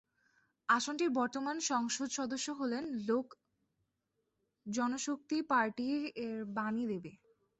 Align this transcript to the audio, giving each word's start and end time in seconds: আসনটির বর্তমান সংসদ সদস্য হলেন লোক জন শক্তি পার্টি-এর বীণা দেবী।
আসনটির 0.69 1.11
বর্তমান 1.11 1.57
সংসদ 1.63 2.09
সদস্য 2.11 2.47
হলেন 2.51 2.83
লোক 3.07 3.27
জন 4.65 4.91
শক্তি 4.97 5.37
পার্টি-এর 5.49 6.35
বীণা 6.49 6.83
দেবী। 6.87 7.13